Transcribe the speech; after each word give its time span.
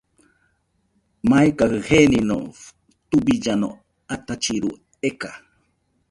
Maikajɨ 1.29 1.77
genino 1.87 2.37
tubillano 3.09 3.69
atachiru 4.13 4.71
eka. 5.09 5.31